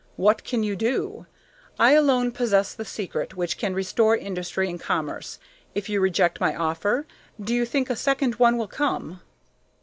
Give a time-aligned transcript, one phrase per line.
[0.15, 1.27] "What can you do?
[1.77, 5.37] I alone possess the secret which can restore industry and commerce.
[5.75, 7.05] If you reject my offer,
[7.39, 9.21] do you think a second one will come?"